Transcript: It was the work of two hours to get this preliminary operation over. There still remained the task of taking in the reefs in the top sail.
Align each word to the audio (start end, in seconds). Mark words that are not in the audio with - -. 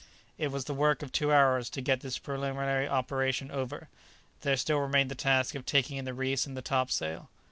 It 0.39 0.51
was 0.51 0.65
the 0.65 0.73
work 0.73 1.03
of 1.03 1.11
two 1.11 1.31
hours 1.31 1.69
to 1.69 1.79
get 1.79 1.99
this 2.01 2.17
preliminary 2.17 2.87
operation 2.87 3.51
over. 3.51 3.87
There 4.41 4.57
still 4.57 4.79
remained 4.79 5.11
the 5.11 5.15
task 5.15 5.53
of 5.53 5.63
taking 5.63 5.97
in 5.97 6.05
the 6.05 6.13
reefs 6.15 6.47
in 6.47 6.55
the 6.55 6.63
top 6.63 6.89
sail. 6.89 7.29